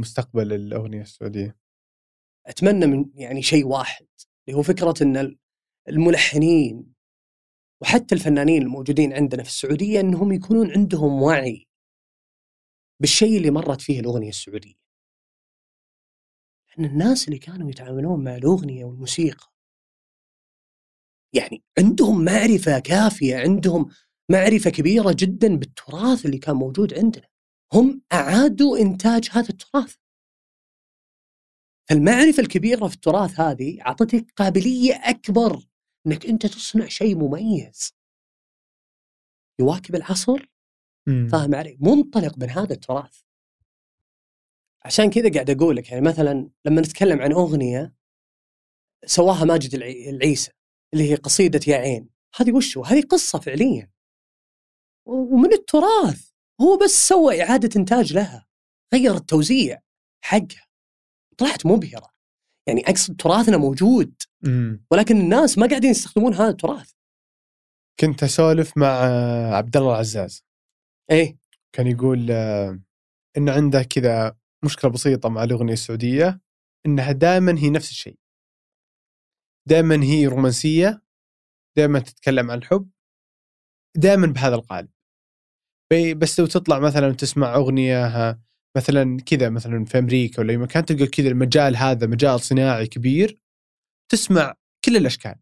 مستقبل 0.00 0.52
الأغنية 0.52 1.02
السعودية؟ 1.02 1.56
أتمنى 2.46 2.86
من 2.86 3.10
يعني 3.14 3.42
شيء 3.42 3.66
واحد 3.66 4.06
اللي 4.48 4.58
هو 4.58 4.62
فكرة 4.62 4.94
إن 5.02 5.36
الملحنين 5.88 6.94
وحتى 7.82 8.14
الفنانين 8.14 8.62
الموجودين 8.62 9.12
عندنا 9.12 9.42
في 9.42 9.48
السعودية 9.48 10.00
إنهم 10.00 10.32
يكونون 10.32 10.70
عندهم 10.70 11.22
وعي 11.22 11.66
بالشيء 13.00 13.36
اللي 13.36 13.50
مرت 13.50 13.80
فيه 13.80 14.00
الأغنية 14.00 14.28
السعودية. 14.28 14.85
لأن 16.76 16.84
الناس 16.90 17.28
اللي 17.28 17.38
كانوا 17.38 17.70
يتعاملون 17.70 18.24
مع 18.24 18.36
الأغنية 18.36 18.84
والموسيقى 18.84 19.52
يعني 21.34 21.64
عندهم 21.78 22.24
معرفة 22.24 22.78
كافية، 22.78 23.36
عندهم 23.36 23.88
معرفة 24.30 24.70
كبيرة 24.70 25.16
جدا 25.18 25.56
بالتراث 25.56 26.26
اللي 26.26 26.38
كان 26.38 26.56
موجود 26.56 26.94
عندنا. 26.94 27.28
هم 27.72 28.02
أعادوا 28.12 28.78
إنتاج 28.78 29.28
هذا 29.32 29.48
التراث. 29.48 29.96
فالمعرفة 31.88 32.40
الكبيرة 32.42 32.88
في 32.88 32.94
التراث 32.94 33.40
هذه 33.40 33.80
أعطتك 33.86 34.32
قابلية 34.36 34.94
أكبر 34.94 35.66
أنك 36.06 36.26
أنت 36.26 36.46
تصنع 36.46 36.86
شيء 36.86 37.16
مميز. 37.16 37.94
يواكب 39.60 39.94
العصر؟ 39.94 40.46
فاهم 41.32 41.54
علي؟ 41.54 41.78
منطلق 41.80 42.38
من 42.38 42.50
هذا 42.50 42.72
التراث. 42.72 43.25
عشان 44.86 45.10
كذا 45.10 45.32
قاعد 45.32 45.50
أقول 45.50 45.76
لك 45.76 45.90
يعني 45.90 46.00
مثلا 46.00 46.50
لما 46.64 46.80
نتكلم 46.80 47.20
عن 47.22 47.32
أغنية 47.32 47.94
سواها 49.06 49.44
ماجد 49.44 49.74
العي- 49.74 50.10
العيسى 50.10 50.50
اللي 50.94 51.10
هي 51.10 51.14
قصيدة 51.14 51.60
يا 51.68 51.76
عين 51.76 52.08
هذه 52.36 52.52
وشو 52.52 52.82
هذه 52.82 53.02
قصة 53.02 53.38
فعليا. 53.38 53.90
ومن 55.08 55.52
التراث 55.52 56.30
هو 56.60 56.76
بس 56.84 57.08
سوى 57.08 57.42
إعادة 57.42 57.80
إنتاج 57.80 58.12
لها 58.12 58.46
غير 58.94 59.14
التوزيع 59.14 59.80
حقها. 60.24 60.66
طلعت 61.38 61.66
مبهرة. 61.66 62.10
يعني 62.68 62.80
أقصد 62.90 63.16
تراثنا 63.16 63.56
موجود. 63.56 64.14
ولكن 64.90 65.20
الناس 65.20 65.58
ما 65.58 65.66
قاعدين 65.66 65.90
يستخدمون 65.90 66.34
هذا 66.34 66.48
التراث. 66.48 66.90
كنت 68.00 68.22
أسولف 68.22 68.76
مع 68.76 68.88
عبد 69.56 69.76
الله 69.76 69.90
العزاز. 69.92 70.44
إيه. 71.10 71.38
كان 71.72 71.86
يقول 71.86 72.30
آه، 72.30 72.80
ان 73.36 73.48
عنده 73.48 73.82
كذا 73.82 74.36
مشكلة 74.64 74.90
بسيطة 74.90 75.28
مع 75.28 75.44
الأغنية 75.44 75.72
السعودية 75.72 76.40
إنها 76.86 77.12
دائما 77.12 77.58
هي 77.58 77.70
نفس 77.70 77.90
الشيء. 77.90 78.18
دائما 79.68 80.02
هي 80.04 80.26
رومانسية 80.26 81.02
دائما 81.76 81.98
تتكلم 81.98 82.50
عن 82.50 82.58
الحب 82.58 82.90
دائما 83.96 84.26
بهذا 84.26 84.54
القالب. 84.54 84.88
بس 86.16 86.40
لو 86.40 86.46
تطلع 86.46 86.78
مثلا 86.78 87.06
وتسمع 87.06 87.54
أغنية 87.54 88.38
مثلا 88.76 89.20
كذا 89.26 89.48
مثلا 89.50 89.84
في 89.84 89.98
أمريكا 89.98 90.40
ولا 90.40 90.50
أي 90.52 90.56
مكان 90.56 90.84
تلقى 90.84 91.06
كذا 91.06 91.28
المجال 91.28 91.76
هذا 91.76 92.06
مجال 92.06 92.40
صناعي 92.40 92.86
كبير 92.86 93.38
تسمع 94.12 94.54
كل 94.84 94.96
الأشكال. 94.96 95.34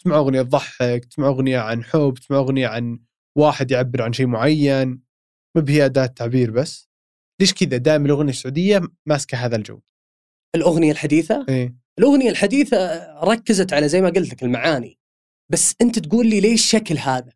تسمع 0.00 0.16
أغنية 0.16 0.42
تضحك 0.42 1.04
تسمع 1.04 1.26
أغنية 1.28 1.58
عن 1.58 1.84
حب 1.84 2.14
تسمع 2.20 2.38
أغنية 2.38 2.68
عن 2.68 3.00
واحد 3.38 3.70
يعبر 3.70 4.02
عن 4.02 4.12
شيء 4.12 4.26
معين 4.26 5.02
ما 5.56 5.62
بهي 5.62 5.84
اداه 5.84 6.06
تعبير 6.06 6.50
بس. 6.50 6.87
ليش 7.40 7.54
كذا 7.54 7.76
دائما 7.76 8.06
الأغنية 8.06 8.30
السعودية 8.30 8.80
ماسكة 9.06 9.38
هذا 9.38 9.56
الجو؟ 9.56 9.80
الأغنية 10.54 10.92
الحديثة؟ 10.92 11.46
إيه. 11.48 11.74
الأغنية 11.98 12.30
الحديثة 12.30 12.76
ركزت 13.24 13.72
على 13.72 13.88
زي 13.88 14.00
ما 14.00 14.08
قلت 14.08 14.32
لك 14.32 14.42
المعاني 14.42 14.98
بس 15.52 15.74
أنت 15.80 15.98
تقول 15.98 16.26
لي 16.26 16.40
ليش 16.40 16.62
الشكل 16.62 16.98
هذا؟ 16.98 17.32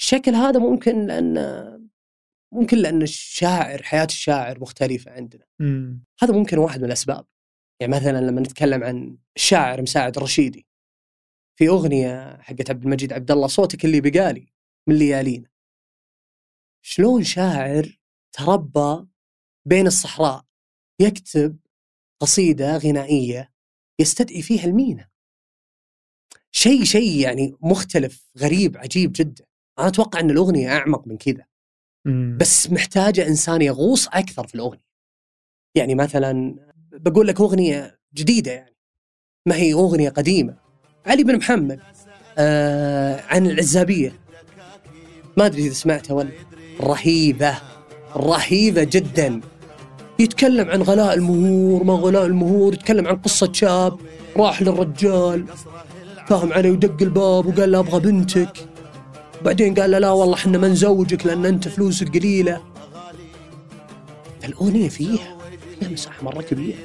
الشكل 0.00 0.34
هذا 0.34 0.58
ممكن 0.58 1.06
لأن 1.06 1.38
ممكن 2.54 2.78
لأن 2.78 3.02
الشاعر 3.02 3.82
حياة 3.82 4.04
الشاعر 4.04 4.60
مختلفة 4.60 5.10
عندنا. 5.10 5.44
امم 5.60 6.04
هذا 6.22 6.32
ممكن 6.32 6.58
واحد 6.58 6.78
من 6.80 6.86
الأسباب. 6.86 7.26
يعني 7.80 7.92
مثلا 7.92 8.20
لما 8.20 8.40
نتكلم 8.40 8.84
عن 8.84 9.18
الشاعر 9.36 9.82
مساعد 9.82 10.16
الرشيدي 10.16 10.66
في 11.58 11.68
أغنية 11.68 12.38
حقت 12.42 12.70
عبد 12.70 12.84
المجيد 12.84 13.12
عبد 13.12 13.30
الله 13.30 13.46
صوتك 13.46 13.84
اللي 13.84 14.00
بقالي 14.00 14.52
من 14.88 14.94
ليالينا. 14.94 15.48
شلون 16.84 17.24
شاعر 17.24 17.98
تربى 18.32 19.06
بين 19.68 19.86
الصحراء 19.86 20.44
يكتب 21.00 21.56
قصيدة 22.20 22.76
غنائية 22.76 23.52
يستدعي 24.00 24.42
فيها 24.42 24.64
المينا. 24.64 25.08
شيء 26.52 26.84
شيء 26.84 27.20
يعني 27.20 27.54
مختلف 27.60 28.24
غريب 28.38 28.76
عجيب 28.76 29.12
جدا. 29.14 29.44
أنا 29.78 29.88
أتوقع 29.88 30.20
إن 30.20 30.30
الأغنية 30.30 30.68
أعمق 30.68 31.08
من 31.08 31.16
كذا. 31.16 31.46
بس 32.38 32.70
محتاجه 32.70 33.26
إنسان 33.26 33.62
يغوص 33.62 34.08
أكثر 34.08 34.46
في 34.46 34.54
الأغنية. 34.54 34.88
يعني 35.74 35.94
مثلا 35.94 36.54
بقول 36.92 37.26
لك 37.28 37.40
أغنية 37.40 38.00
جديدة 38.14 38.52
يعني. 38.52 38.76
ما 39.46 39.56
هي 39.56 39.72
أغنية 39.72 40.10
قديمة؟ 40.10 40.58
علي 41.06 41.24
بن 41.24 41.36
محمد 41.36 41.80
آه 42.38 43.20
عن 43.20 43.46
العزابية. 43.46 44.20
ما 45.36 45.46
أدري 45.46 45.66
إذا 45.66 45.74
سمعتها 45.74 46.14
ولا 46.14 46.30
رهيبة 46.80 47.62
رهيبة 48.16 48.84
جدا. 48.84 49.40
يتكلم 50.18 50.70
عن 50.70 50.82
غلاء 50.82 51.14
المهور 51.14 51.84
ما 51.84 51.94
غلاء 51.94 52.26
المهور 52.26 52.74
يتكلم 52.74 53.06
عن 53.06 53.16
قصة 53.16 53.52
شاب 53.52 53.98
راح 54.36 54.62
للرجال 54.62 55.44
فاهم 56.28 56.52
علي 56.52 56.70
ودق 56.70 57.02
الباب 57.02 57.46
وقال 57.46 57.72
له 57.72 57.78
أبغى 57.78 58.00
بنتك. 58.00 58.68
بعدين 59.42 59.74
قال 59.74 59.90
له 59.90 59.98
لا 59.98 60.10
والله 60.10 60.34
إحنا 60.34 60.58
ما 60.58 60.68
نزوجك 60.68 61.26
لأن 61.26 61.46
أنت 61.46 61.68
فلوسك 61.68 62.18
قليلة. 62.18 62.60
الأغنية 64.44 64.88
فيها 64.88 65.36
فيها 65.80 65.88
مساحة 65.88 66.24
مرة 66.24 66.42
كبيرة. 66.42 66.78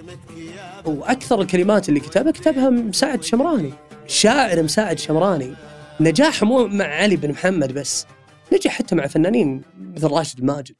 وأكثر 0.86 1.42
الكلمات 1.42 1.90
اللي 1.90 2.00
كتبها 2.00 2.32
كتبها 2.32 2.70
مساعد 2.70 3.24
شمراني. 3.24 3.74
شاعر 4.08 4.64
مساعد 4.64 5.00
شمراني. 5.00 5.54
نجاح 6.00 6.44
مو 6.44 6.68
مع 6.68 6.86
علي 6.86 7.16
بن 7.16 7.32
محمد 7.32 7.74
بس 7.74 8.06
نجح 8.54 8.72
حتى 8.72 8.96
مع 8.96 9.08
فنانين 9.08 9.62
مثل 9.96 10.08
راشد 10.08 10.40
الماجد 10.40 10.76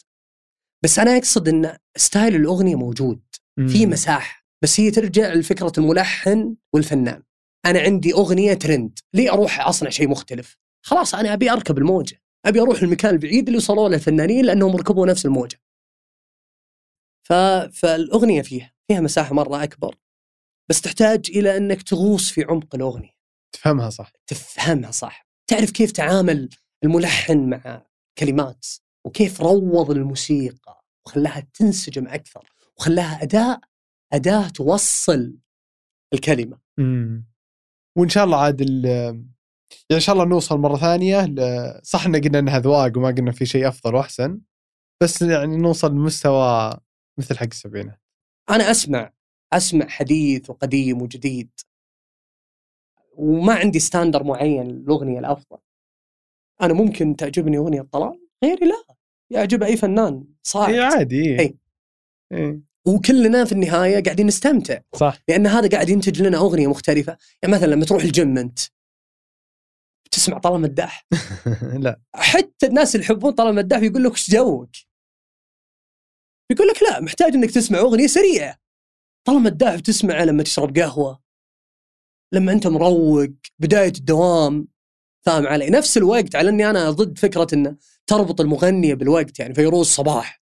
بس 0.84 1.00
أنا 1.00 1.18
أقصد 1.18 1.48
إن 1.48 1.78
style 1.98 2.36
الأغنية 2.36 2.76
موجود 2.76 3.22
في 3.68 3.86
مساحة 3.86 4.46
بس 4.64 4.80
هي 4.80 4.92
ترجع 4.92 5.34
لفكرة 5.34 5.72
الملحن 5.78 6.56
والفنان. 6.74 7.24
أنا 7.66 7.80
عندي 7.80 8.14
أغنية 8.14 8.54
ترند 8.54 9.00
ليه 9.14 9.34
أروح 9.34 9.68
أصنع 9.68 9.90
شيء 9.90 10.10
مختلف؟ 10.10 10.58
خلاص 10.86 11.16
أنا 11.16 11.34
أبي 11.34 11.52
أركب 11.52 11.78
الموجة 11.78 12.22
أبي 12.46 12.62
أروح 12.62 12.82
المكان 12.82 13.14
البعيد 13.14 13.48
اللي 13.48 13.58
وصلوا 13.58 13.90
له 13.90 13.96
الفنانين 13.96 14.46
لأنهم 14.46 14.76
ركبوا 14.76 15.08
نفس 15.08 15.26
الموجة. 15.26 15.62
ف... 17.28 17.34
فالأغنية 17.74 18.42
فيها 18.42 18.74
فيها 18.88 19.02
مساحة 19.02 19.34
مرة 19.36 19.64
أكبر 19.64 19.96
بس 20.70 20.82
تحتاج 20.82 21.32
إلى 21.36 21.58
إنك 21.58 21.82
تغوص 21.82 22.30
في 22.32 22.44
عمق 22.44 22.76
الأغنية. 22.76 23.14
تفهمها 23.56 23.90
صح. 23.90 24.12
تفهمها 24.28 24.92
صح. 24.92 25.28
تعرف 25.50 25.72
كيف 25.72 25.92
تعامل 25.92 26.50
الملحن 26.84 27.50
مع 27.50 27.86
كلمات؟ 28.18 28.66
وكيف 29.06 29.42
روض 29.42 29.92
الموسيقى 29.92 30.84
وخلاها 31.06 31.48
تنسجم 31.54 32.08
أكثر 32.08 32.50
وخلاها 32.78 33.24
أداء 33.24 33.60
أداة 34.14 34.50
توصل 34.50 35.38
الكلمة. 36.14 36.60
امم 36.80 37.26
وإن 37.98 38.10
شاء 38.10 38.24
الله 38.26 38.38
عاد 38.38 38.62
يعني 38.62 39.26
إن 39.92 40.00
شاء 40.00 40.16
الله 40.16 40.26
نوصل 40.26 40.58
مرة 40.58 40.78
ثانية 40.78 41.26
ل- 41.26 41.80
صح 41.84 42.06
إن 42.06 42.16
قلنا 42.16 42.40
إنها 42.40 42.60
ذواق 42.60 42.98
وما 42.98 43.08
قلنا 43.08 43.32
في 43.32 43.46
شيء 43.46 43.68
أفضل 43.68 43.96
وأحسن 43.96 44.40
بس 45.04 45.22
يعني 45.22 45.58
نوصل 45.58 45.92
لمستوى 45.92 46.74
مثل 47.20 47.38
حق 47.38 47.44
السبعينات. 47.46 48.02
أنا 48.50 48.72
أسمع 48.72 49.14
أسمع 49.54 49.88
حديث 49.88 50.50
وقديم 50.50 51.02
وجديد. 51.02 51.50
وما 53.16 53.54
عندي 53.54 53.80
standard 53.80 54.24
معين 54.24 54.68
للأغنية 54.68 55.20
الأفضل. 55.20 55.58
أنا 56.62 56.74
ممكن 56.74 57.16
تعجبني 57.16 57.58
أغنية 57.58 57.82
طلال 57.82 58.23
غيري 58.44 58.66
لا 58.66 58.96
يعجب 59.32 59.64
أي 59.64 59.78
فنان 59.78 60.26
صاعد. 60.44 60.74
اي 60.74 60.80
عادي. 60.80 61.40
اي 61.40 61.58
إيه. 62.34 62.60
وكلنا 62.88 63.46
في 63.46 63.52
النهاية 63.52 64.04
قاعدين 64.04 64.28
نستمتع. 64.28 64.80
صح. 64.96 65.18
لأن 65.28 65.48
هذا 65.48 65.70
قاعد 65.70 65.90
ينتج 65.90 66.22
لنا 66.22 66.38
أغنية 66.38 66.68
مختلفة. 66.68 67.18
يعني 67.42 67.56
مثلا 67.56 67.68
لما 67.68 67.86
تروح 67.86 68.04
الجيم 68.04 68.38
أنت 68.38 68.60
تسمع 70.12 70.38
طلال 70.38 70.62
مداح؟ 70.62 71.08
لا. 71.86 72.02
حتى 72.16 72.66
الناس 72.66 72.96
اللي 72.96 73.06
يحبون 73.06 73.32
طلال 73.32 73.56
مداح 73.56 73.82
يقول 73.82 74.04
لك 74.04 74.12
إيش 74.12 74.32
جوك؟ 74.32 74.70
يقول 76.52 76.68
لك 76.68 76.84
لا 76.84 77.00
محتاج 77.02 77.34
إنك 77.34 77.52
تسمع 77.52 77.80
أغنية 77.80 78.08
سريعة. 78.08 78.58
طلال 79.28 79.42
مداح 79.44 79.76
بتسمعه 79.76 80.26
لما 80.26 80.44
تشرب 80.44 80.78
قهوة 80.78 81.24
لما 82.34 82.52
أنت 82.52 82.68
مروق 82.68 83.30
بداية 83.60 83.94
الدوام. 83.98 84.68
فاهم 85.26 85.48
علي 85.48 85.70
نفس 85.70 85.98
الوقت 85.98 86.36
على 86.36 86.50
إني 86.50 86.70
أنا 86.70 86.92
ضد 86.92 87.18
فكرة 87.18 87.48
إنه 87.54 87.76
تربط 88.08 88.42
المغنيه 88.42 88.94
بالوقت 88.94 89.40
يعني 89.40 89.54
فيروز 89.54 89.88
صباح. 89.88 90.44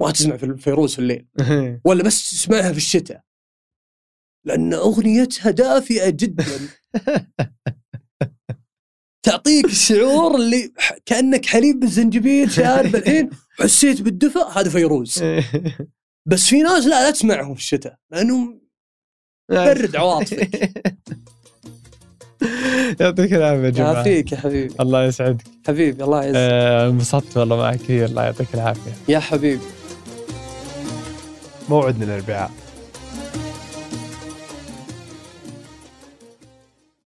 ما 0.00 0.10
تسمع 0.10 0.36
في 0.36 0.56
فيروز 0.56 0.92
في 0.92 0.98
الليل. 0.98 1.28
ولا 1.86 2.02
بس 2.02 2.30
تسمعها 2.30 2.72
في 2.72 2.78
الشتاء. 2.78 3.22
لأن 4.46 4.74
أغنيتها 4.74 5.50
دافئة 5.50 6.10
جدا. 6.10 6.46
تعطيك 9.22 9.64
الشعور 9.64 10.36
اللي 10.36 10.72
كأنك 11.06 11.46
حليب 11.46 11.80
بالزنجبيل 11.80 12.50
شارب 12.50 12.96
الحين 12.96 13.30
حسيت 13.58 14.02
بالدفء 14.02 14.48
هذا 14.48 14.70
فيروز 14.70 15.24
بس 16.26 16.46
في 16.48 16.62
ناس 16.62 16.86
لا 16.86 17.04
لا 17.04 17.10
تسمعهم 17.10 17.54
في 17.54 17.60
الشتاء 17.60 17.98
لأنهم 18.10 18.68
برد 19.50 19.96
عواطفك. 19.96 20.72
يعطيك 23.00 23.32
العافية 23.34 23.64
يا 23.64 23.70
جماعة. 23.70 23.92
يعافيك 23.92 24.32
يا 24.32 24.36
حبيبي. 24.36 24.74
الله 24.80 25.04
يسعدك. 25.04 25.42
حبيبي 25.66 26.04
الله 26.04 26.22
يعزك 26.22 26.36
آه، 26.36 26.88
انبسطت 26.88 27.36
والله 27.36 27.56
معك 27.56 27.76
كثير 27.76 28.04
الله 28.04 28.24
يعطيك 28.24 28.48
العافية. 28.54 28.92
يا 29.08 29.18
حبيبي. 29.18 29.62
موعدنا 31.68 32.04
الأربعاء. 32.04 32.50